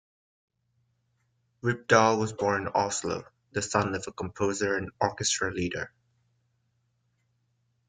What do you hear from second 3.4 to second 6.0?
the son of a composer and orchestra leader.